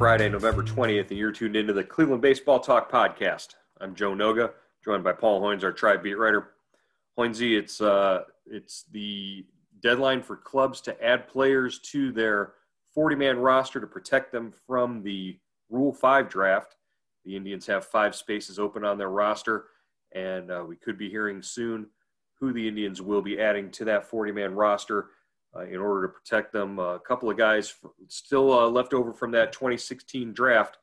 [0.00, 3.48] Friday, November 20th, and you're tuned into the Cleveland Baseball Talk podcast.
[3.82, 6.52] I'm Joe Noga, joined by Paul Hoynes, our tribe beat writer.
[7.18, 9.44] Hoynesy, it's uh, it's the
[9.82, 12.54] deadline for clubs to add players to their
[12.96, 16.76] 40-man roster to protect them from the Rule Five draft.
[17.26, 19.66] The Indians have five spaces open on their roster,
[20.12, 21.88] and uh, we could be hearing soon
[22.40, 25.04] who the Indians will be adding to that 40-man roster uh,
[25.58, 26.78] in order to protect them.
[26.78, 27.74] a couple of guys
[28.08, 30.78] still uh, left over from that 2016 draft,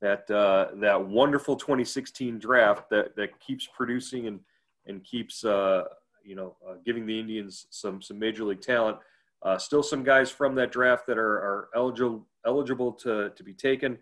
[0.00, 4.40] that uh, that wonderful 2016 draft that that keeps producing and
[4.86, 5.84] and keeps uh,
[6.24, 8.98] you know uh, giving the Indians some some major league talent.
[9.42, 13.52] Uh, still some guys from that draft that are, are eligible eligible to to be
[13.52, 13.98] taken.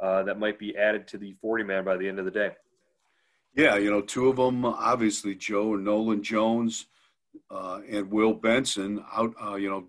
[0.00, 2.50] that might be added to the 40 man by the end of the day.
[3.54, 6.86] Yeah, you know, two of them obviously Joe and Nolan Jones
[7.50, 9.34] uh, and Will Benson out.
[9.42, 9.88] Uh, you know,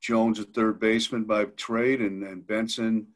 [0.00, 3.06] Jones a third baseman by trade, and, and Benson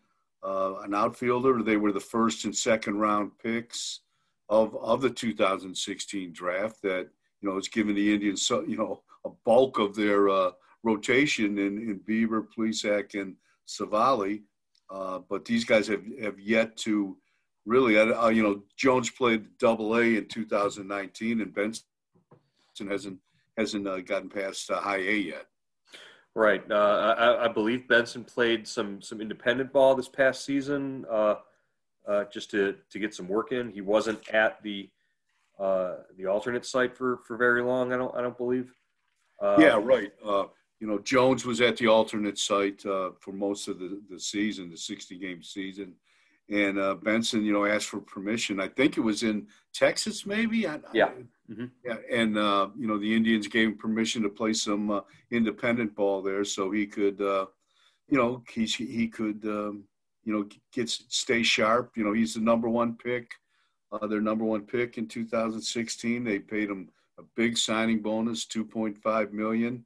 [0.44, 1.62] uh, an outfielder.
[1.62, 4.00] They were the first and second round picks
[4.48, 6.82] of of the 2016 draft.
[6.82, 7.08] That
[7.40, 10.50] you know, it's given the Indians so you know a bulk of their uh,
[10.82, 13.36] rotation in in Bieber, Plesac, and
[13.66, 14.42] Civale.
[14.90, 17.16] Uh, but these guys have have yet to
[17.64, 17.98] really.
[17.98, 21.84] Uh, you know, Jones played Double A in 2019, and Benson
[22.88, 23.18] hasn't
[23.56, 25.46] hasn't uh, gotten past uh, high A yet.
[26.34, 26.62] Right.
[26.68, 31.36] Uh, I, I, believe Benson played some some independent ball this past season, uh,
[32.08, 33.70] uh, just to to get some work in.
[33.70, 34.90] He wasn't at the
[35.60, 37.92] uh, the alternate site for for very long.
[37.92, 38.74] I don't I don't believe.
[39.40, 39.78] yeah.
[39.80, 40.12] Right.
[40.80, 44.76] you know, Jones was at the alternate site for most of the the season, the
[44.76, 45.94] sixty game season
[46.50, 48.60] and uh, Benson, you know, asked for permission.
[48.60, 50.66] I think it was in Texas, maybe.
[50.68, 51.10] I, yeah.
[51.50, 51.66] Mm-hmm.
[51.84, 55.00] Yeah, and uh, you know the Indians gave him permission to play some uh,
[55.30, 57.46] independent ball there, so he could, uh,
[58.08, 59.84] you know, he he could, um,
[60.24, 61.92] you know, get stay sharp.
[61.96, 63.32] You know, he's the number one pick,
[63.92, 66.24] uh, their number one pick in 2016.
[66.24, 66.88] They paid him
[67.18, 69.84] a big signing bonus, 2.5 million,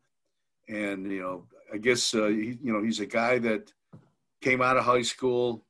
[0.69, 1.45] and you know,
[1.75, 3.73] I guess uh, he, you know he's a guy that
[4.41, 5.65] came out of high school,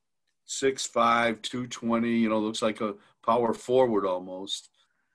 [0.46, 2.10] 6'5", 220.
[2.10, 2.94] You know, looks like a
[3.24, 4.68] power forward almost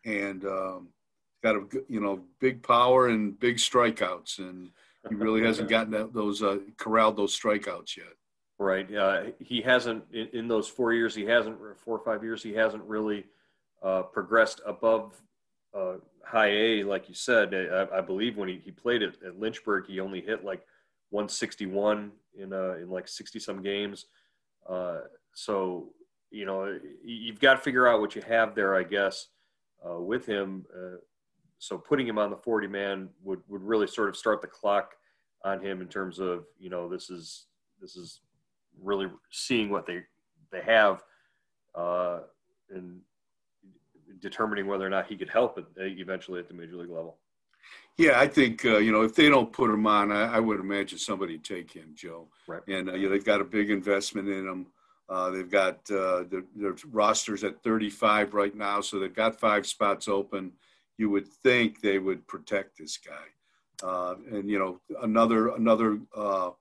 [0.06, 0.90] and um,
[1.44, 4.70] got a you know big power and big strikeouts, and
[5.10, 8.14] he really hasn't gotten that, those uh, corralled those strikeouts yet.
[8.58, 8.94] Right.
[8.96, 11.14] Uh, he hasn't in, in, those four years.
[11.14, 12.42] He hasn't four or five years.
[12.42, 13.26] He hasn't really
[13.82, 15.22] uh, progressed above
[15.76, 17.54] uh, high A, like you said.
[17.54, 20.62] I, I believe when he, he played at, at, Lynchburg, he only hit like
[21.10, 24.06] 161 in uh, in like 60 some games.
[24.70, 25.00] Uh,
[25.34, 25.90] so
[26.32, 29.28] you know you've got to figure out what you have there, I guess
[29.88, 30.66] uh, with him.
[30.76, 30.98] Uh,
[31.60, 34.96] so putting him on the 40 man would, would really sort of start the clock
[35.46, 37.46] on him in terms of, you know, this is,
[37.82, 38.22] this is
[38.82, 40.02] really seeing what they,
[40.52, 41.04] they have
[41.76, 42.20] uh,
[42.70, 43.00] and
[44.20, 47.18] determining whether or not he could help it uh, eventually at the major league level.
[47.98, 50.60] Yeah, I think uh, you know if they don't put him on, I, I would
[50.60, 52.28] imagine somebody take him, Joe.
[52.48, 52.62] Right.
[52.68, 54.68] And uh, you know, they've got a big investment in him.
[55.10, 59.66] Uh, they've got uh, their, their, rosters at 35 right now, so they've got five
[59.66, 60.52] spots open.
[60.98, 66.52] You would think they would protect this guy, uh, and you know another another uh,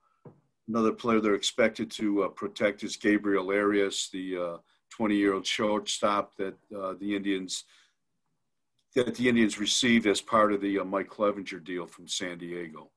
[0.67, 4.59] another player they're expected to uh, protect is Gabriel Arias, the
[4.91, 7.65] 20 year old shortstop that the Indians
[8.97, 12.91] that the Indians received as part of the Mike Clevinger deal from San Diego.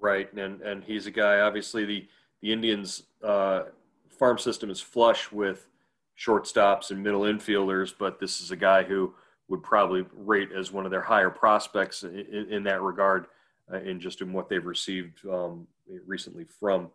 [0.00, 1.40] Right, and and he's a guy.
[1.40, 2.08] Obviously, the
[2.40, 3.02] the Indians
[4.18, 5.68] farm system is flush with
[6.18, 9.14] shortstops and middle infielders, but this is a guy who
[9.48, 13.26] would probably rate as one of their higher prospects in, in that regard,
[13.72, 15.66] uh, in just in what they've received um,
[16.06, 16.90] recently from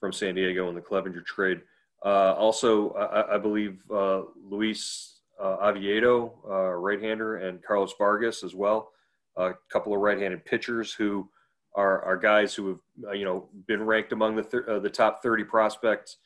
[0.00, 1.62] from San Diego in the Clevinger trade.
[2.04, 8.54] Uh, also, I, I believe uh, Luis uh, Oviedo, uh, right-hander, and Carlos Vargas as
[8.54, 8.90] well,
[9.36, 11.28] a couple of right-handed pitchers who
[11.74, 12.78] are, are guys who have
[13.08, 16.18] uh, you know been ranked among the thir- the top 30 prospects.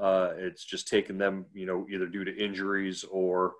[0.00, 3.54] It's just taken them, you know, either due to injuries or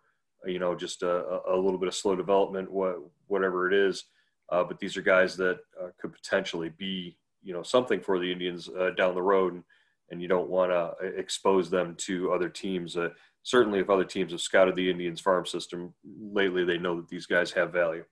[0.46, 2.96] you know, just a, a little bit of slow development, what,
[3.26, 4.04] whatever it is.
[4.50, 8.30] Uh, but these are guys that uh, could potentially be, you know, something for the
[8.30, 9.64] Indians uh, down the road, and,
[10.10, 12.96] and you don't want to uh, expose them to other teams.
[12.96, 13.10] Uh,
[13.42, 17.26] certainly, if other teams have scouted the Indians farm system lately, they know that these
[17.26, 18.04] guys have value.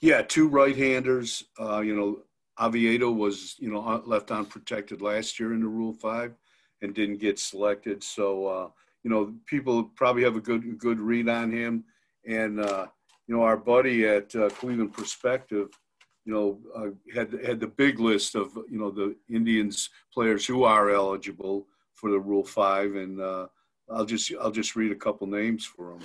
[0.00, 1.44] Yeah, two right-handers.
[1.58, 2.22] Uh, you know,
[2.60, 6.34] Oviedo was, you know, left unprotected last year in the Rule Five,
[6.82, 8.02] and didn't get selected.
[8.02, 8.72] So
[9.02, 11.84] you know, people probably have a good good read on him.
[12.26, 12.86] And uh,
[13.26, 15.68] you know, our buddy at uh, Cleveland Perspective,
[16.24, 20.64] you know, uh, had had the big list of you know the Indians players who
[20.64, 23.46] are eligible for the Rule Five, and uh,
[23.90, 26.00] I'll just I'll just read a couple names for them.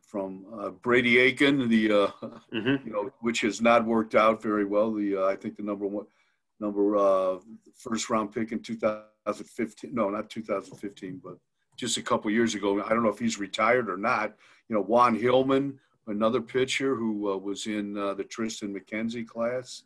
[0.00, 2.10] From uh, Brady Aiken, the uh,
[2.52, 2.86] mm-hmm.
[2.86, 4.92] you know, which has not worked out very well.
[4.92, 6.06] The I think the number one
[6.60, 7.38] number
[7.74, 8.60] first round pick in
[9.26, 9.94] 2015.
[9.94, 11.38] No, not 2015, but
[11.76, 12.82] just a couple years ago.
[12.82, 14.34] I don't know if he's retired or not.
[14.68, 19.84] You know, Juan Hillman, another pitcher who uh, was in uh, the Triston McKenzie class.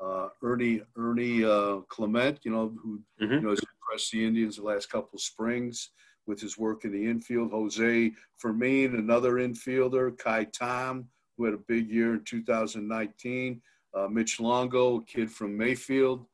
[0.00, 3.32] Uh, Ernie Ernie uh, Clement, you know, who mm-hmm.
[3.32, 5.90] you know has impressed the Indians the last couple springs
[6.26, 7.50] with his work in the infield.
[7.50, 10.16] Jose Fermin, another infielder.
[10.16, 13.60] Ka'ai Tom, who had a big year in 2019.
[13.94, 16.26] Uh, Mitch Longo, a kid from Mayfield,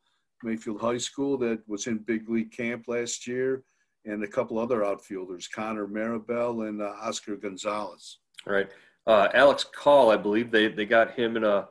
[0.45, 3.63] Mayfield High School that was in big league camp last year
[4.05, 8.19] and a couple other outfielders, Connor Marabell and uh, Oscar Gonzalez.
[8.47, 8.69] All right.
[9.07, 11.67] Uh, Alex Call, I believe they, they got him in a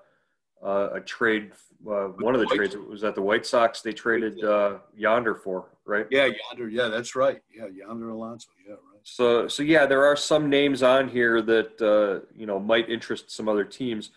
[0.63, 1.53] uh, a trade.
[1.87, 3.83] Uh, one of the trades was that the White Sox.
[3.83, 6.07] They traded uh, Yonder for right.
[6.11, 6.69] Yeah, Yonder.
[6.71, 7.43] Yeah, that's right.
[7.55, 8.49] Yeah, Yonder Alonso.
[8.67, 9.01] Yeah, right.
[9.03, 13.31] So so yeah, there are some names on here that uh, you know might interest
[13.31, 14.11] some other teams.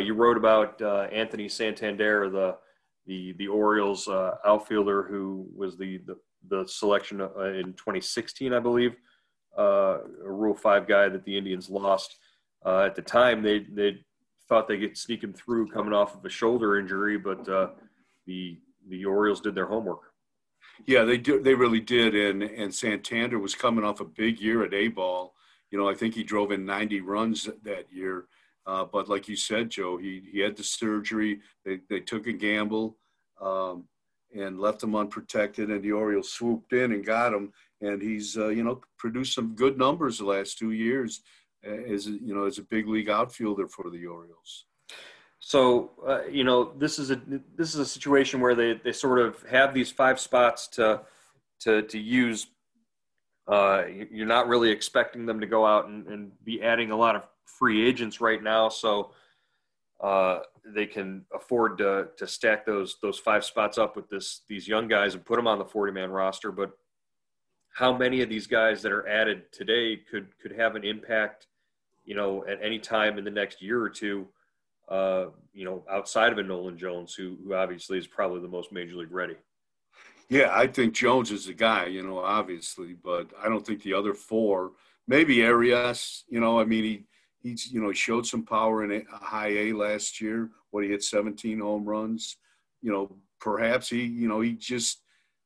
[0.00, 2.56] you wrote about Anthony Santander, the
[3.06, 4.08] the the Orioles
[4.44, 6.16] outfielder who was the, the
[6.48, 8.96] the selection uh, in 2016, I believe,
[9.58, 12.16] uh, a Rule Five guy that the Indians lost.
[12.64, 14.04] Uh, at the time, they they
[14.48, 17.68] thought they could sneak him through coming off of a shoulder injury, but uh,
[18.26, 18.58] the
[18.88, 20.12] the Orioles did their homework.
[20.86, 21.42] Yeah, they do.
[21.42, 22.14] They really did.
[22.14, 25.34] And and Santander was coming off a big year at A ball.
[25.70, 28.26] You know, I think he drove in 90 runs that year.
[28.66, 31.40] Uh, but like you said, Joe, he he had the surgery.
[31.64, 32.96] They they took a gamble.
[33.40, 33.88] Um,
[34.34, 37.52] and left him unprotected, and the Orioles swooped in and got him.
[37.80, 41.20] And he's, uh, you know, produced some good numbers the last two years
[41.64, 44.66] as, you know, as a big league outfielder for the Orioles.
[45.38, 47.20] So, uh, you know, this is a
[47.56, 51.02] this is a situation where they, they sort of have these five spots to
[51.60, 52.46] to to use.
[53.48, 57.16] Uh, you're not really expecting them to go out and, and be adding a lot
[57.16, 58.68] of free agents right now.
[58.68, 59.12] So,
[60.00, 64.68] uh, they can afford to to stack those those five spots up with this these
[64.68, 66.52] young guys and put them on the 40 man roster.
[66.52, 66.72] But
[67.72, 71.46] how many of these guys that are added today could could have an impact,
[72.04, 74.28] you know, at any time in the next year or two?
[74.88, 78.72] Uh, you know, outside of a Nolan Jones, who who obviously is probably the most
[78.72, 79.36] major league ready.
[80.28, 83.92] Yeah, I think Jones is the guy, you know, obviously, but I don't think the
[83.92, 84.72] other four,
[85.06, 87.04] maybe Arias, you know, I mean, he
[87.42, 90.50] he's you know he showed some power in a high A last year.
[90.70, 92.36] What he hit 17 home runs.
[92.80, 95.02] You know, perhaps he you know he just,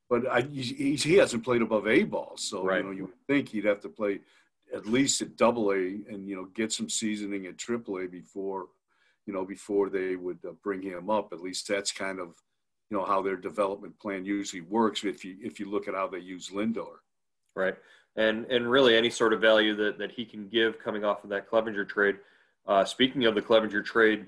[0.09, 2.79] but I, he, he hasn't played above A ball, so right.
[2.79, 4.21] you know you would think he'd have to play
[4.75, 8.67] at least at Double A and you know get some seasoning at Triple A before
[9.27, 11.33] you know before they would uh, bring him up.
[11.33, 12.35] At least that's kind of
[12.91, 15.05] you know how their development plan usually works.
[15.05, 16.97] If you if you look at how they use Lindor,
[17.55, 17.77] right
[18.17, 21.31] and and really any sort of value that, that he can give coming off of
[21.31, 22.17] that Clevinger trade.
[22.67, 24.27] Uh, speaking of the Clevinger trade,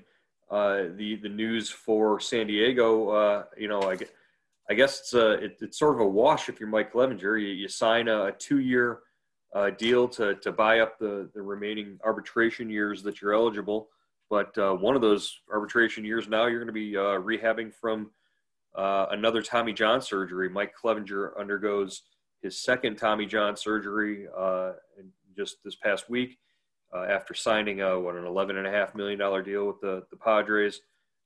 [0.49, 3.97] uh, the the news for San Diego, uh, you know, I,
[4.69, 7.41] I guess it's a, it, it's sort of a wash if you're Mike Clevinger.
[7.41, 8.99] You, you sign a, a two year
[9.53, 13.89] uh, deal to to buy up the the remaining arbitration years that you're eligible,
[14.29, 18.11] but uh, one of those arbitration years now you're going to be uh, rehabbing from
[18.75, 20.47] another Tommy John surgery.
[20.47, 22.03] Mike Clevinger undergoes
[22.41, 24.73] his second Tommy John surgery uh,
[25.35, 26.37] just this past week
[26.93, 30.03] uh, after signing a, what an eleven and a half million dollar deal with the
[30.11, 30.81] the Padres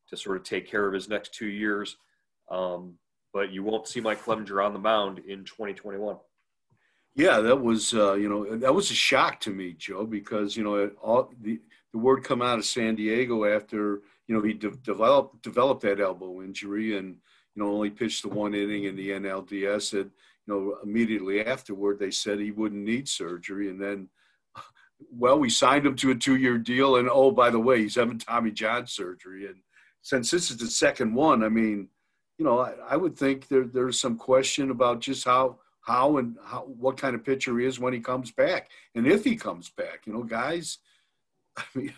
[0.09, 1.97] to sort of take care of his next two years.
[2.49, 2.95] Um,
[3.33, 6.17] but you won't see Mike Clevinger on the mound in 2021.
[7.15, 10.63] Yeah, that was uh, you know that was a shock to me, Joe, because you
[10.63, 11.59] know all the
[11.91, 15.99] the word come out of San Diego after you know he de- developed developed that
[15.99, 17.17] elbow injury and
[17.55, 19.91] you know only pitched the one inning in the NLDS.
[19.91, 20.09] That
[20.47, 24.09] you know immediately afterward they said he wouldn't need surgery, and then
[25.11, 27.95] well we signed him to a two year deal, and oh by the way he's
[27.95, 29.57] having Tommy John surgery, and
[30.01, 31.87] since this is the second one, I mean
[32.37, 36.37] you know I, I would think there there's some question about just how how and
[36.45, 39.69] how, what kind of pitcher he is when he comes back, and if he comes
[39.69, 40.01] back.
[40.05, 40.79] You know, guys.
[41.57, 41.93] I mean,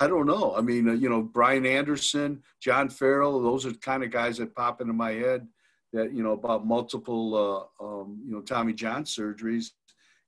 [0.00, 0.54] I don't know.
[0.56, 4.38] I mean, uh, you know, Brian Anderson, John Farrell, those are the kind of guys
[4.38, 5.46] that pop into my head
[5.92, 9.70] that you know about multiple, uh, um, you know, Tommy John surgeries,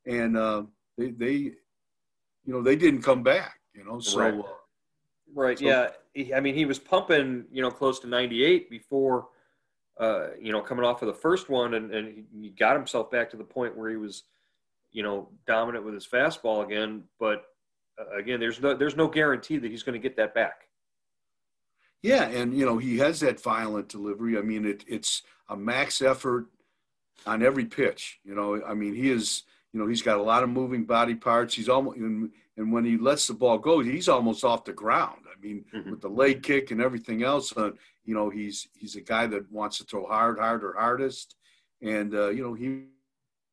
[0.06, 0.62] and uh,
[0.96, 1.54] they, they, you
[2.46, 3.60] know, they didn't come back.
[3.74, 4.18] You know, so.
[4.18, 4.34] Right.
[4.34, 4.42] Uh,
[5.34, 5.58] right.
[5.58, 5.64] so,
[6.14, 6.36] yeah.
[6.36, 9.28] I mean, he was pumping, you know, close to 98 before
[9.98, 13.28] uh, you know, coming off of the first one, and, and he got himself back
[13.30, 14.24] to the point where he was,
[14.92, 17.02] you know, dominant with his fastball again.
[17.18, 17.44] But
[18.00, 20.67] uh, again, there's no there's no guarantee that he's going to get that back.
[22.02, 24.38] Yeah, and you know he has that violent delivery.
[24.38, 26.46] I mean, it, it's a max effort
[27.26, 28.20] on every pitch.
[28.24, 29.42] You know, I mean, he is.
[29.74, 31.54] You know, he's got a lot of moving body parts.
[31.54, 35.26] He's almost, and, and when he lets the ball go, he's almost off the ground.
[35.30, 35.90] I mean, mm-hmm.
[35.90, 37.72] with the leg kick and everything else, uh,
[38.06, 41.36] you know, he's he's a guy that wants to throw hard, harder, hardest,
[41.82, 42.84] and uh, you know he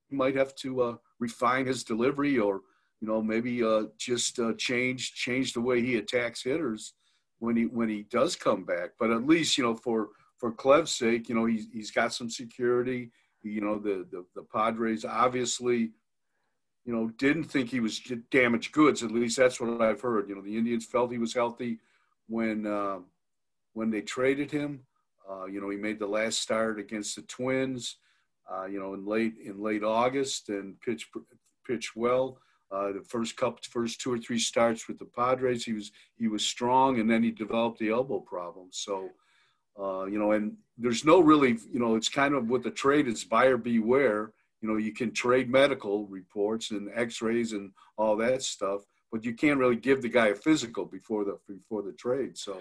[0.10, 2.62] might have to uh, refine his delivery or
[3.02, 6.94] you know maybe uh, just uh, change change the way he attacks hitters
[7.40, 8.92] when he when he does come back.
[9.00, 12.30] But at least you know for for Clev's sake, you know he's he's got some
[12.30, 13.12] security.
[13.44, 15.92] You know the the, the Padres obviously
[16.86, 18.00] you know, didn't think he was
[18.30, 19.02] damaged goods.
[19.02, 20.30] At least that's what I've heard.
[20.30, 21.80] You know, the Indians felt he was healthy
[22.28, 23.00] when uh,
[23.74, 24.82] when they traded him.
[25.30, 27.98] Uh, you know, he made the last start against the Twins.
[28.50, 31.08] Uh, you know, in late in late August and pitched
[31.66, 32.38] pitched well.
[32.72, 36.28] Uh, the first couple, first two or three starts with the Padres, he was he
[36.28, 38.68] was strong, and then he developed the elbow problem.
[38.72, 39.10] So,
[39.80, 43.08] uh, you know, and there's no really, you know, it's kind of with the trade
[43.08, 44.34] it's buyer beware
[44.66, 48.82] you know you can trade medical reports and x-rays and all that stuff
[49.12, 52.58] but you can't really give the guy a physical before the before the trade so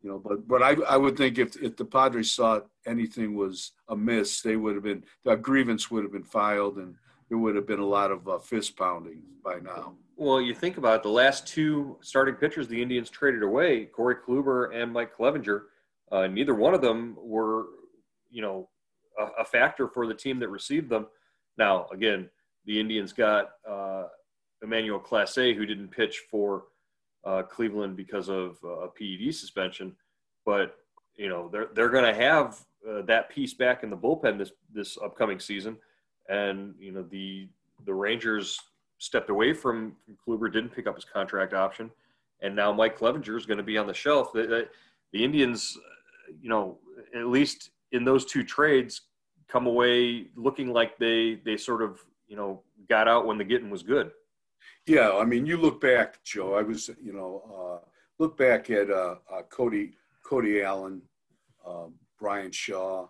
[0.00, 3.72] you know but but i i would think if if the padres thought anything was
[3.88, 6.94] amiss they would have been the grievance would have been filed and
[7.28, 9.94] there would have been a lot of uh, fist pounding by now.
[10.16, 14.16] Well you think about it, the last two starting pitchers the indians traded away corey
[14.16, 15.62] kluber and mike clevinger
[16.12, 17.66] uh, neither one of them were
[18.30, 18.68] you know
[19.18, 21.06] a, a factor for the team that received them.
[21.56, 22.28] Now, again,
[22.66, 24.04] the Indians got uh,
[24.62, 26.64] Emmanuel Clase, who didn't pitch for
[27.24, 29.94] uh, Cleveland because of uh, a PED suspension,
[30.44, 30.76] but
[31.16, 34.52] you know they're they're going to have uh, that piece back in the bullpen this
[34.72, 35.76] this upcoming season,
[36.28, 37.48] and you know the
[37.84, 38.58] the Rangers
[38.98, 41.90] stepped away from, from Kluber, didn't pick up his contract option,
[42.40, 44.32] and now Mike Clevinger is going to be on the shelf.
[44.32, 44.68] The,
[45.12, 45.76] the, Indians,
[46.40, 46.78] you know,
[47.14, 49.02] at least in those two trades,
[49.46, 53.70] come away looking like they they sort of you know got out when the getting
[53.70, 54.10] was good.
[54.86, 56.54] Yeah, I mean, you look back, Joe.
[56.54, 57.88] I was, you know, uh,
[58.18, 59.92] look back at uh, uh, Cody
[60.24, 61.00] Cody Allen,
[61.66, 63.06] um, Bryan Shaw,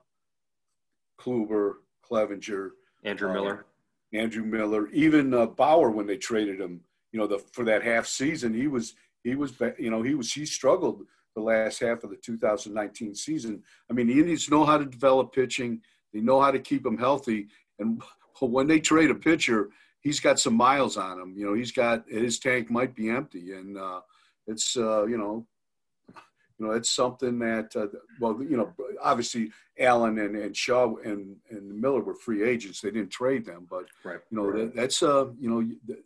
[1.18, 1.74] Kluber,
[2.08, 2.70] Clevinger,
[3.04, 3.66] Andrew uh, Miller,
[4.12, 6.80] Andrew Miller, even uh, Bauer when they traded him.
[7.12, 10.32] You know, the for that half season, he was he was you know he was
[10.32, 11.04] he struggled
[11.36, 13.62] the last half of the 2019 season.
[13.90, 15.80] I mean, the Indians know how to develop pitching.
[16.12, 17.48] They know how to keep them healthy.
[17.78, 18.02] And
[18.40, 19.70] when they trade a pitcher,
[20.00, 21.34] he's got some miles on him.
[21.36, 24.00] You know, he's got his tank might be empty, and uh,
[24.46, 25.46] it's uh, you know,
[26.58, 27.86] you know, it's something that uh,
[28.20, 32.80] well, you know, obviously Allen and, and Shaw and and Miller were free agents.
[32.80, 34.20] They didn't trade them, but right.
[34.30, 34.64] you know, right.
[34.66, 36.04] that, that's uh, you know.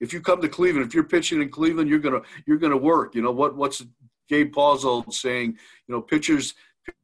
[0.00, 3.14] If you come to Cleveland, if you're pitching in Cleveland, you're gonna you're gonna work.
[3.14, 3.56] You know what?
[3.56, 3.84] What's
[4.28, 5.56] Gabe Paul's old saying?
[5.86, 6.54] You know, pitchers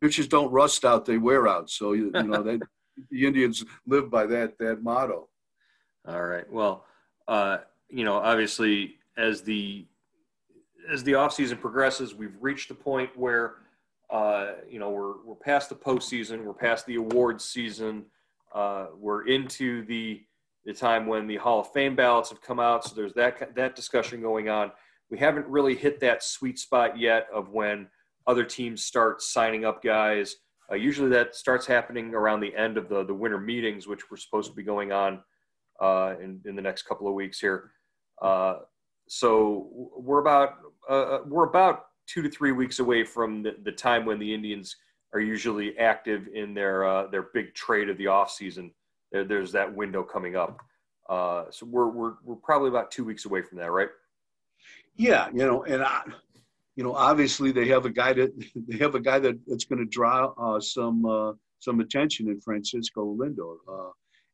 [0.01, 1.71] pitchers don't rust out; they wear out.
[1.71, 2.59] So you, you know, they,
[3.11, 5.29] the Indians live by that that motto.
[6.07, 6.51] All right.
[6.51, 6.85] Well,
[7.29, 7.59] uh,
[7.89, 9.87] you know, obviously, as the
[10.91, 13.57] as the off season progresses, we've reached the point where
[14.11, 18.05] uh, you know we're we're past the postseason, we're past the awards season,
[18.55, 20.23] uh, we're into the
[20.65, 22.85] the time when the Hall of Fame ballots have come out.
[22.85, 24.73] So there's that that discussion going on.
[25.11, 27.89] We haven't really hit that sweet spot yet of when
[28.27, 30.37] other teams start signing up guys.
[30.71, 34.17] Uh, usually that starts happening around the end of the, the winter meetings, which were
[34.17, 35.21] supposed to be going on
[35.81, 37.73] uh, in, in the next couple of weeks here.
[38.23, 38.59] Uh,
[39.13, 43.73] so we're about uh, uh, we're about two to three weeks away from the, the
[43.73, 44.77] time when the Indians
[45.13, 48.71] are usually active in their uh, their big trade of the offseason
[49.11, 50.61] there, there's that window coming up.
[51.09, 53.89] Uh, so we're, we're, we're probably about two weeks away from that, right?
[54.95, 56.03] Yeah, you know, and I,
[56.77, 58.31] you know, obviously they have a guy that
[58.69, 62.41] they have a guy that, that's going to draw uh, some uh, some attention in
[62.41, 63.91] Francisco Lindor, uh,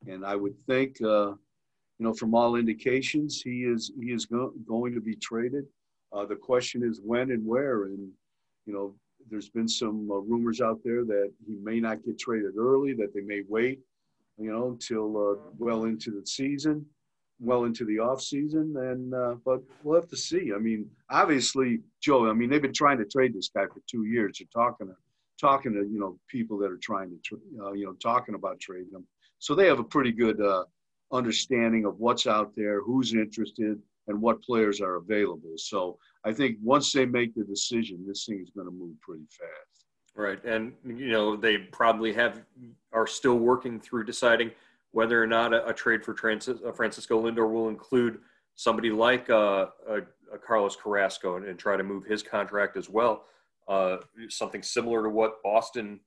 [0.06, 1.32] and I would think, uh,
[1.98, 5.66] you know, from all indications, he is he is go- going to be traded.
[6.12, 8.08] Uh, the question is when and where, and
[8.66, 8.94] you know,
[9.30, 13.12] there's been some uh, rumors out there that he may not get traded early, that
[13.14, 13.80] they may wait,
[14.38, 16.86] you know, until well into the season
[17.40, 20.52] well into the off season, and uh, but we'll have to see.
[20.54, 22.28] I mean, obviously, Joe.
[22.28, 24.38] I mean, they've been trying to trade this guy for two years.
[24.38, 24.94] They're talking to
[25.40, 28.92] talking to you know people that are trying to uh, you know talking about trading
[28.92, 29.06] him.
[29.38, 30.64] So they have a pretty good uh,
[31.12, 35.54] understanding of what's out there, who's interested, and what players are available.
[35.56, 39.26] So I think once they make the decision, this thing is going to move pretty
[39.30, 39.84] fast.
[40.14, 42.42] Right, and you know they probably have
[42.92, 44.50] are still working through deciding
[44.92, 48.20] whether or not a, a trade for Francis, uh, Francisco Lindor will include
[48.54, 49.66] somebody like uh,
[50.46, 53.24] Carlos Carrasco and, and, try to move his contract as well.
[53.68, 53.98] Uh,
[54.30, 56.00] something similar to what Boston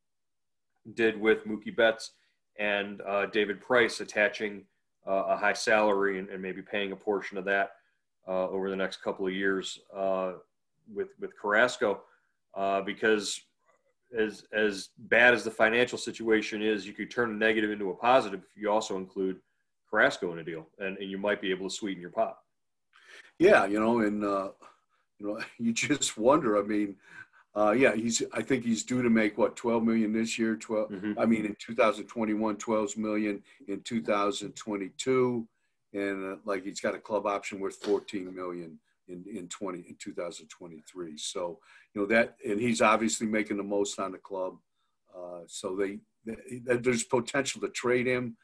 [0.96, 2.13] did with Mookie Betts
[2.58, 4.63] and uh, David Price, attaching
[5.08, 7.72] uh, a high salary and, and, maybe paying a portion of that
[8.27, 9.79] over the next couple of years
[10.94, 12.01] with with Carrasco,
[12.86, 13.41] because
[14.18, 17.96] as as bad as the financial situation is, you could turn a negative into a
[17.96, 19.39] positive if you also include
[19.89, 22.38] Carrasco in a deal, and, and you might be able to sweeten your pot.
[23.38, 24.50] Yeah, you know, and uh,
[25.18, 26.58] you know, you just wonder.
[26.58, 26.96] I mean,
[27.56, 28.22] uh, yeah, he's.
[28.32, 30.56] I think he's due to make what 12 million this year.
[30.56, 30.89] 12.
[30.89, 31.20] Mm-hmm.
[31.20, 35.48] I mean, in 2021, 12 million in 2022,
[35.94, 39.96] and uh, like he's got a club option worth 14 million in in 20 in
[40.00, 41.18] 2023.
[41.18, 41.60] So
[41.94, 44.58] you know that, and he's obviously making the most on the club.
[45.15, 48.38] Uh, so they, they, there's potential to trade him.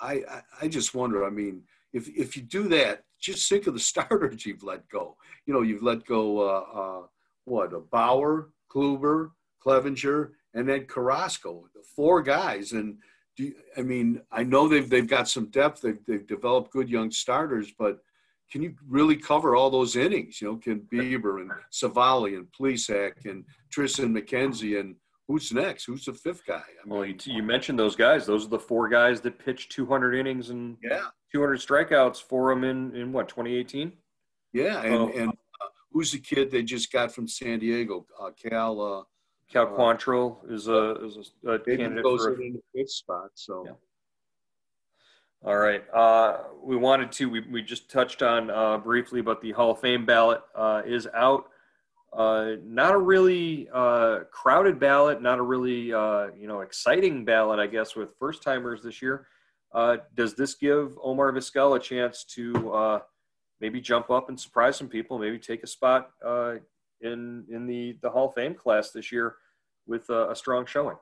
[0.00, 1.24] I, I, I just wonder.
[1.24, 5.16] I mean, if if you do that, just think of the starters you've let go.
[5.46, 7.06] You know, you've let go uh, uh,
[7.44, 9.30] what a Bauer, Kluber,
[9.64, 11.64] Clevinger, and then Carrasco,
[11.96, 12.72] four guys.
[12.72, 12.98] And
[13.36, 15.80] do you, I mean, I know they've they've got some depth.
[15.80, 17.98] They've they've developed good young starters, but
[18.50, 20.40] can you really cover all those innings?
[20.40, 25.84] You know, can Bieber and Civale and Plesac and Triston McKenzie and who's next?
[25.84, 26.56] Who's the fifth guy?
[26.56, 28.26] I mean, well, you, you, mentioned those guys.
[28.26, 32.64] Those are the four guys that pitched 200 innings and yeah, 200 strikeouts for them
[32.64, 33.92] in in what 2018.
[34.52, 35.31] Yeah, and and uh,
[35.92, 38.06] who's the kid they just got from San Diego?
[38.20, 38.80] Uh, Cal.
[38.80, 39.02] Uh,
[39.52, 42.90] Cal uh, Quantrill is a is a, a candidate goes for a, in the fifth
[42.90, 43.30] spot.
[43.34, 43.64] So.
[43.66, 43.72] Yeah.
[45.44, 45.82] All right.
[45.92, 49.80] Uh, we wanted to, we, we just touched on uh, briefly, but the Hall of
[49.80, 51.46] Fame ballot uh, is out.
[52.12, 57.58] Uh, not a really uh, crowded ballot, not a really, uh, you know, exciting ballot,
[57.58, 59.26] I guess, with first timers this year.
[60.14, 63.02] does this give Omar Vizquel a chance to
[63.62, 66.10] maybe jump up and surprise some people, maybe take a spot
[67.00, 69.36] in, in the, the Hall of Fame class this year
[69.86, 70.96] with a strong showing?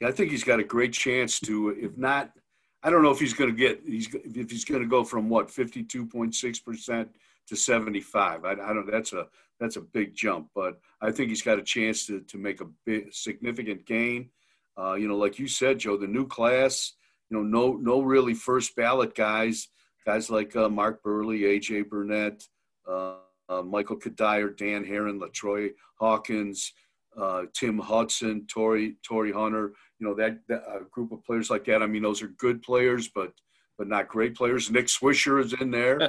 [0.00, 2.30] Yeah, I think he's got a great chance to, if not–
[2.82, 5.28] I don't know if he's going to get he's if he's going to go from
[5.28, 7.14] what fifty two point six percent
[7.48, 8.44] to seventy five.
[8.44, 8.90] I, I, don't.
[8.90, 9.26] That's a
[9.58, 12.68] that's a big jump, but I think he's got a chance to to make a
[12.86, 14.30] big significant gain.
[14.78, 16.94] Uh, you know, like you said, Joe, the new class.
[17.28, 19.68] You know, no no really first ballot guys.
[20.06, 22.42] Guys like uh, Mark Buehrle, AJ Burnett,
[22.88, 23.16] uh,
[23.48, 26.72] uh, Michael Cuddyer, Dan Haren, LaTroy Hawkins,
[27.20, 31.64] uh, Tim Hudson, Torii Torii Hunter you know that, that a group of players like
[31.66, 31.82] that.
[31.82, 33.32] I mean, those are good players, but
[33.78, 34.70] but not great players.
[34.70, 35.98] Nick Swisher is in there.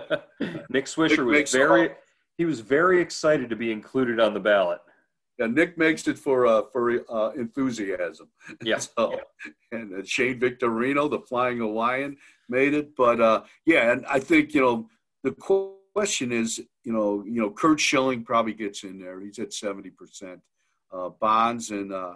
[0.70, 1.96] Nick Swisher Nick was very all,
[2.38, 4.80] he was very excited to be included on the ballot.
[5.38, 8.30] Yeah, Nick makes it for uh, for uh, enthusiasm.
[8.64, 8.78] Yeah.
[8.80, 9.20] so,
[9.72, 12.18] and uh, Shane Victorino, the Flying Hawaiian,
[12.52, 12.96] made it.
[12.96, 14.90] But uh, yeah, and I think you know
[15.24, 15.32] the
[15.96, 19.20] question is, you know, you know, Curt Schilling probably gets in there.
[19.20, 20.40] He's at seventy percent.
[20.94, 22.16] Uh, Bonds and uh,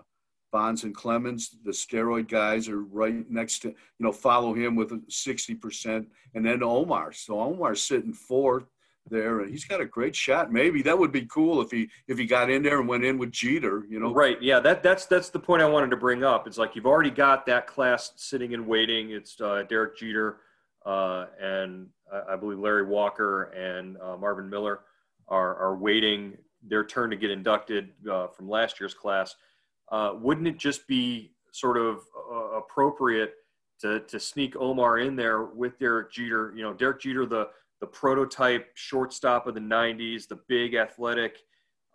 [0.56, 4.92] Bonds and Clemens, the steroid guys are right next to, you know, follow him with
[5.10, 6.06] 60%.
[6.34, 7.12] And then Omar.
[7.12, 8.64] So Omar's sitting fourth
[9.10, 10.52] there and he's got a great shot.
[10.52, 13.18] Maybe that would be cool if he if he got in there and went in
[13.18, 14.14] with Jeter, you know.
[14.14, 14.42] Right.
[14.42, 16.48] Yeah, that that's that's the point I wanted to bring up.
[16.48, 19.12] It's like you've already got that class sitting and waiting.
[19.12, 20.38] It's uh, Derek Jeter
[20.86, 21.88] uh, and
[22.30, 24.82] I believe Larry Walker and uh, Marvin Miller
[25.28, 26.38] are are waiting
[26.68, 29.36] their turn to get inducted uh, from last year's class
[29.90, 33.34] uh, wouldn't it just be sort of uh, appropriate
[33.80, 36.54] to, to sneak Omar in there with Derek Jeter?
[36.56, 37.50] You know, Derek Jeter, the,
[37.82, 41.38] the prototype shortstop of the 90s, the big athletic,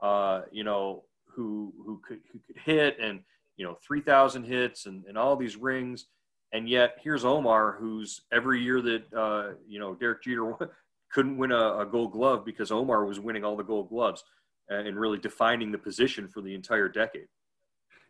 [0.03, 3.21] uh, you know, who, who, could, who could hit and,
[3.57, 6.07] you know, 3,000 hits and, and all these rings.
[6.53, 10.55] And yet here's Omar, who's every year that uh, you know Derek Jeter
[11.13, 14.25] couldn't win a, a, Gold Glove because Omar was winning all the Gold Gloves
[14.69, 17.27] and really defining the position for the entire decade.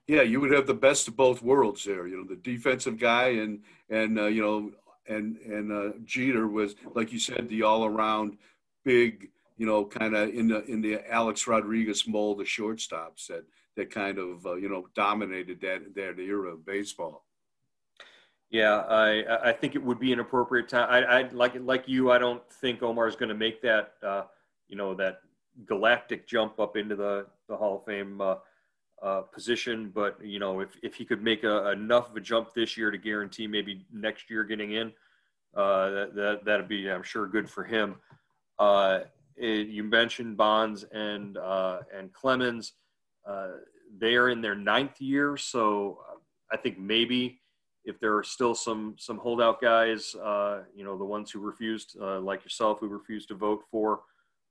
[0.06, 2.06] Yeah, you would have the best of both worlds there.
[2.06, 4.70] You know, the defensive guy and and uh, you know
[5.08, 8.38] and and uh, Jeter was like you said, the all around
[8.84, 9.30] big.
[9.56, 13.44] You know, kind of in the in the Alex Rodriguez mold of shortstops that
[13.76, 17.24] that kind of uh, you know dominated that that era of baseball.
[18.50, 20.88] Yeah, I I think it would be an appropriate time.
[20.90, 22.10] I, I like like you.
[22.10, 24.22] I don't think Omar is going to make that uh,
[24.68, 25.20] you know that
[25.66, 28.36] galactic jump up into the the Hall of Fame uh,
[29.02, 29.90] uh, position.
[29.94, 32.90] But you know, if if he could make a, enough of a jump this year
[32.90, 34.92] to guarantee maybe next year getting in,
[35.56, 37.96] uh, that, that that'd be I'm sure good for him.
[38.58, 39.00] Uh,
[39.36, 42.72] it, you mentioned Bonds and uh, and Clemens.
[43.98, 45.98] they are in their ninth year, so
[46.52, 47.40] I think maybe
[47.84, 51.96] if there are still some some holdout guys, uh, you know, the ones who refused,
[52.00, 54.00] uh, like yourself, who refused to vote for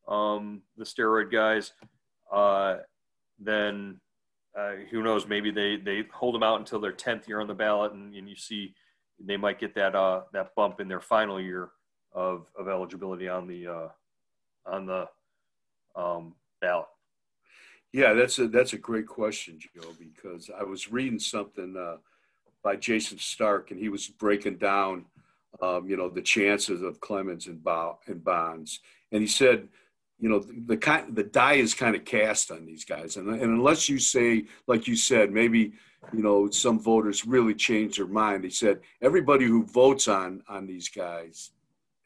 [0.07, 1.73] um, the steroid guys,
[2.31, 2.77] uh,
[3.39, 3.99] then
[4.59, 5.27] uh, who knows?
[5.27, 8.29] Maybe they they hold them out until their tenth year on the ballot, and, and
[8.29, 8.73] you see
[9.19, 11.69] they might get that uh, that bump in their final year
[12.13, 13.87] of of eligibility on the uh,
[14.65, 15.07] on the
[15.95, 16.87] um, ballot.
[17.93, 19.93] Yeah, that's a that's a great question, Joe.
[19.97, 21.75] Because I was reading something
[22.63, 25.05] by Jayson Stark, and he was breaking down,
[25.61, 27.65] um, you know, the chances of Clemens and,
[28.07, 28.79] and Bonds,
[29.11, 29.69] and he said,
[30.19, 33.41] you know, the kind the die is kind of cast on these guys, and, and
[33.41, 35.73] unless you say, like you said, maybe
[36.13, 38.43] you know some voters really changed their mind.
[38.43, 41.51] He said everybody who votes on on these guys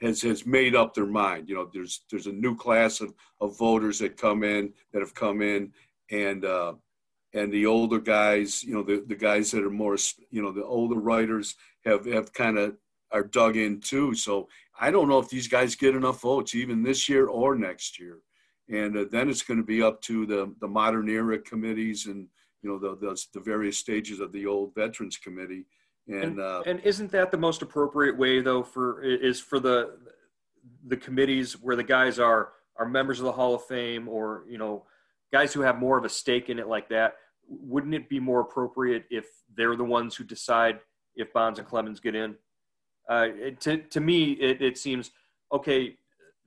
[0.02, 1.50] has has made up their mind.
[1.50, 5.16] You know, there's there's a new class of, of voters that come in that have
[5.16, 5.72] come in,
[6.12, 6.74] and uh,
[7.34, 9.98] and the older guys, you know, the, the guys that are more,
[10.30, 12.76] you know, the older writers have, have kind of
[13.14, 14.16] are dug in too.
[14.16, 14.48] So
[14.80, 18.20] I don't know if these guys get enough votes even this year or next year.
[18.70, 22.28] And uh, then it's going to be up to the, the modern era committees and,
[22.62, 25.66] you know, the, the, the various stages of the old veterans committee.
[26.08, 29.98] And, and, uh, and isn't that the most appropriate way though for is for the,
[30.88, 34.58] the committees where the guys are, are members of the hall of fame or, you
[34.58, 34.86] know,
[35.32, 37.14] guys who have more of a stake in it like that
[37.48, 40.80] wouldn't it be more appropriate if they're the ones who decide
[41.16, 42.36] if Bonds and Clemens get in?
[43.10, 43.28] Uh,
[43.60, 45.12] to, to me, it, it seems
[45.52, 45.96] okay.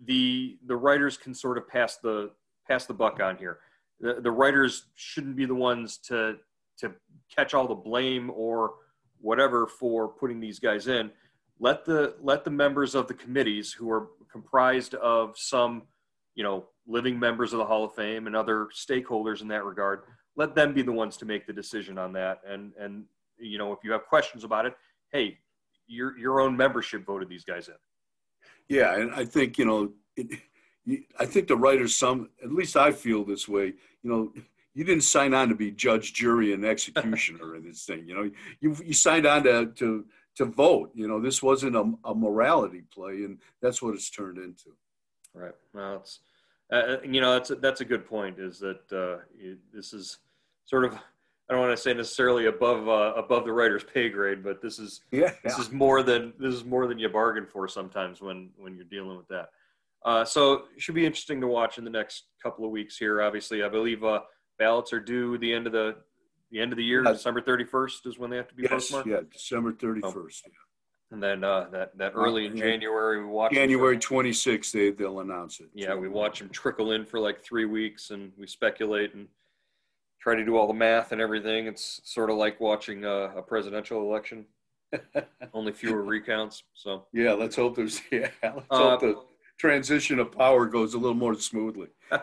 [0.05, 2.31] The the writers can sort of pass the
[2.69, 3.61] pass the buck on here.
[4.01, 6.37] The, the writers shouldn't be the ones to
[6.79, 6.93] to
[7.35, 8.75] catch all the blame or
[9.21, 11.11] whatever for putting these guys in.
[11.59, 15.85] Let the let the members of the committees who are comprised of some,
[16.35, 20.03] you know, living members of the Hall of Fame and other stakeholders in that regard
[20.37, 22.41] let them be the ones to make the decision on that.
[22.47, 23.05] And and
[23.39, 24.75] you know, if you have questions about it,
[25.13, 25.39] hey,
[25.87, 27.75] your your own membership voted these guys in.
[28.69, 30.41] Yeah, and I think you know, it,
[31.19, 33.75] I think the writers, some at least I feel this way.
[34.03, 34.33] You know,
[34.75, 38.07] you didn't sign on to be judge, jury, and executioner in this thing.
[38.07, 40.05] You know, you you signed on to to
[40.37, 40.91] to vote.
[40.95, 44.77] You know, this wasn't a, a morality play, and that's what it's turned into.
[45.35, 45.55] Right.
[45.75, 46.21] Well, it's
[46.73, 48.39] uh, you know that's a, that's a good point.
[48.39, 49.23] Is that uh,
[49.73, 50.19] this is
[50.65, 50.99] sort of
[51.49, 54.79] I don't want to say necessarily above uh, above the writer's pay grade, but this
[54.79, 58.51] is yeah, this is more than this is more than you bargain for sometimes when
[58.57, 59.51] when you're dealing with that.
[60.05, 63.23] Uh, so it should be interesting to watch in the next couple of weeks here.
[63.23, 64.21] Obviously, I believe uh,
[64.59, 65.97] ballots are due the end of the
[66.51, 67.03] the end of the year.
[67.05, 67.19] Yes.
[67.19, 69.09] December 31st is when they have to be yes, postmarked.
[69.09, 70.05] Yeah, December 31st.
[70.05, 70.23] Oh.
[70.27, 70.51] Yeah.
[71.13, 74.73] And then uh, that that early in January, we watch January 26th.
[74.73, 75.69] They they'll announce it.
[75.75, 79.29] Yeah, we watch them trickle in for like three weeks, and we speculate and
[80.27, 81.69] try to do all the math and everything.
[81.69, 84.45] It's sort of like watching a, a presidential election.
[85.55, 86.65] Only fewer recounts.
[86.75, 88.31] So yeah, let's hope there's yeah.
[88.43, 89.23] Let's uh, hope the
[89.57, 91.89] transition of power goes a little more smoothly.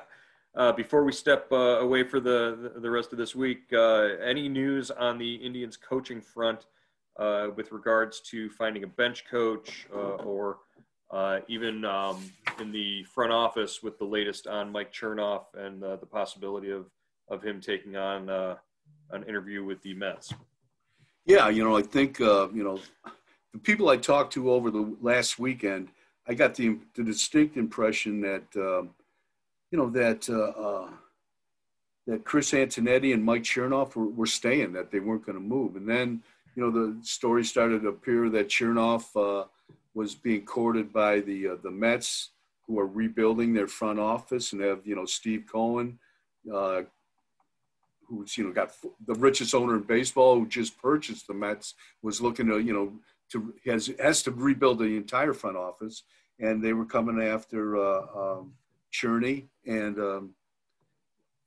[0.56, 4.48] Uh, before we step uh, away for the the rest of this week, uh, any
[4.48, 6.68] news on the Indians coaching front
[7.18, 10.60] uh, with regards to finding a bench coach uh, or
[11.48, 12.24] even um,
[12.62, 16.86] in the front office with the latest on Mike Chernoff and the possibility of
[17.28, 18.56] of him taking on uh,
[19.12, 20.34] an interview with the Mets?
[21.26, 22.80] Yeah, you know, I think uh, you know
[23.54, 25.90] the people I talked to over the last weekend.
[26.28, 28.84] I got the, the distinct impression that uh,
[29.72, 30.90] you know that uh, uh,
[32.08, 35.76] that Chris Antonetti and Mike Chernoff were, were staying, that they weren't going to move,
[35.76, 36.22] and then
[36.56, 39.48] you know the story started to appear that Chernoff uh,
[39.94, 42.32] was being courted by the the Mets,
[42.68, 46.00] who are rebuilding their front office and have you know Steve Cohen,
[46.54, 46.82] uh,
[48.08, 48.72] who's you know got
[49.06, 52.94] the richest owner in baseball, who just purchased the Mets, was looking to you know
[53.32, 56.04] to has has to rebuild the entire front office,
[56.40, 58.54] and they were coming after uh, um,
[58.94, 60.36] Cherney, and um,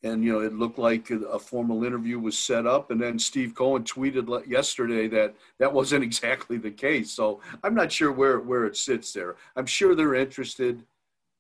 [0.03, 3.55] and you know it looked like a formal interview was set up, and then Steve
[3.55, 7.11] Cohen tweeted yesterday that that wasn't exactly the case.
[7.11, 9.37] So I'm not sure where where it sits there.
[9.57, 10.83] I'm sure they're interested.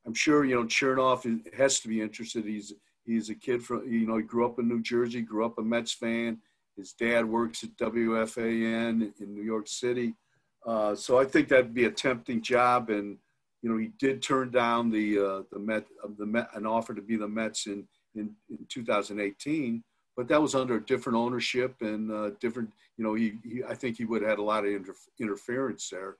[0.07, 2.45] I'm sure you know Chernoff has to be interested.
[2.45, 2.73] He's
[3.07, 5.63] he's a kid from you know he grew up in New Jersey, grew up a
[5.63, 6.39] Mets fan.
[6.77, 10.15] His dad works at WFAN in New York City,
[10.67, 12.91] uh, so I think that'd be a tempting job.
[12.91, 13.17] And
[13.63, 16.95] you know he did turn down the uh, the Met uh, the Met an offer
[16.95, 19.83] to be the Mets in in, in 2018,
[20.17, 22.71] but that was under a different ownership and uh, different.
[22.99, 25.89] You know he, he I think he would have had a lot of inter- interference
[25.89, 26.17] there.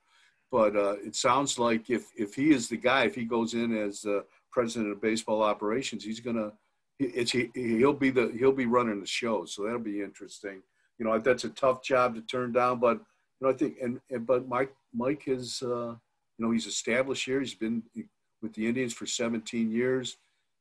[0.53, 3.77] But uh, it sounds like if if he is the guy, if he goes in
[3.77, 4.21] as uh,
[4.53, 6.53] president of baseball operations, he's gonna
[6.99, 9.45] it's he, he'll be the he'll be running the show.
[9.45, 10.63] So that'll be interesting.
[10.99, 14.01] You know that's a tough job to turn down, but you know I think and,
[14.11, 15.95] and but Mike Mike is uh,
[16.39, 17.41] you know he's established here.
[17.41, 17.83] He's been
[18.43, 20.19] with the Indians for 17 years.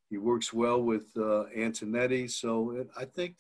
[0.10, 2.30] He works well with uh, Antonetti.
[2.30, 3.38] So it, I think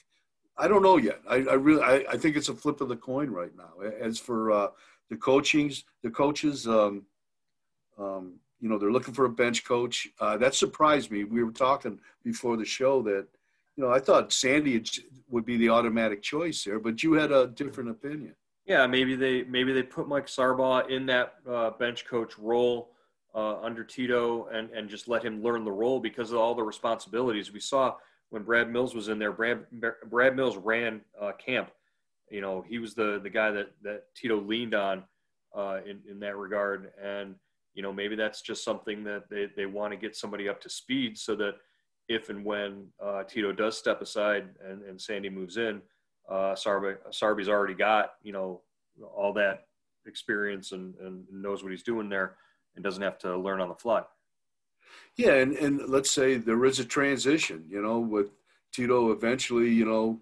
[0.57, 1.21] I don't know yet.
[1.29, 3.85] I, I really I, I, think it's a flip of the coin right now.
[3.99, 4.67] As for uh,
[5.09, 7.03] the coachings, the coaches, um,
[7.97, 10.07] um, you know, they're looking for a bench coach.
[10.19, 11.23] Uh, that surprised me.
[11.23, 13.27] We were talking before the show that,
[13.75, 14.83] you know, I thought Sandy
[15.29, 18.33] would be the automatic choice there, but you had a different opinion.
[18.65, 22.89] Yeah, maybe they maybe they put Mike Sarbaugh in that uh, bench coach role
[23.35, 26.63] uh, under Tito and and just let him learn the role because of all the
[26.63, 27.93] responsibilities we saw
[28.31, 29.31] when Brad Mills was in there.
[29.31, 29.67] Brad
[30.09, 31.69] Brad Mills ran uh, camp
[32.31, 35.03] you know, he was the the guy that that Tito leaned on
[35.55, 37.35] uh, in in that regard, and
[37.75, 40.69] you know maybe that's just something that they they want to get somebody up to
[40.69, 41.55] speed so that
[42.07, 45.81] if and when uh, Tito does step aside and, and Sandy moves in,
[46.29, 48.61] uh, Sarby Sarby's already got you know
[49.15, 49.67] all that
[50.07, 52.37] experience and, and knows what he's doing there
[52.75, 54.03] and doesn't have to learn on the fly.
[55.15, 58.31] Yeah, and, and let's say there is a transition, you know, with
[58.71, 60.19] Tito eventually, you know,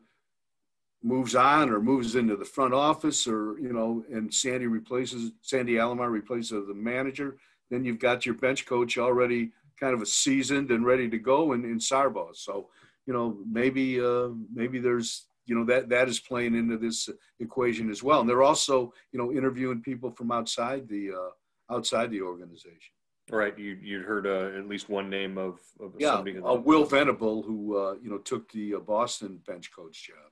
[1.04, 5.74] moves on or moves into the front office or you know and sandy replaces sandy
[5.74, 7.38] alomar replaces the manager
[7.70, 11.54] then you've got your bench coach already kind of a seasoned and ready to go
[11.54, 12.70] in, in sarbaugh so
[13.06, 17.90] you know maybe uh, maybe there's you know that that is playing into this equation
[17.90, 18.22] as well.
[18.22, 22.94] And they're also you know interviewing people from outside the uh, outside the organization.
[23.30, 23.58] Right.
[23.58, 27.42] You you heard uh, at least one name of, of yeah, somebody uh, will venable
[27.44, 30.32] who uh, you know took the uh, boston bench coach job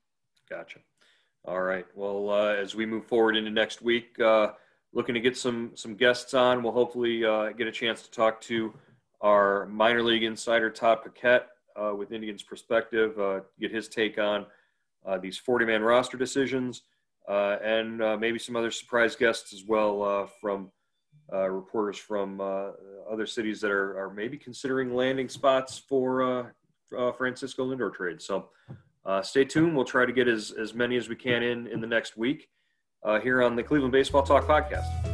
[0.51, 0.79] Gotcha.
[1.45, 1.85] All right.
[1.95, 4.49] Well, uh, as we move forward into next week, uh,
[4.91, 6.61] looking to get some some guests on.
[6.61, 8.73] We'll hopefully uh, get a chance to talk to
[9.21, 11.47] our minor league insider Todd Paquette
[11.81, 14.45] uh, with Indians perspective, uh, get his take on
[15.05, 16.81] uh, these 40 man roster decisions,
[17.29, 20.69] and maybe some other surprise guests as well from
[21.31, 22.41] reporters from
[23.09, 26.53] other cities that are, are maybe considering landing spots for
[27.17, 28.21] Francisco Lindor trade.
[28.21, 28.49] So
[29.05, 29.75] uh, stay tuned.
[29.75, 32.49] We'll try to get as, as many as we can in in the next week
[33.03, 35.10] uh, here on the Cleveland Baseball Talk podcast.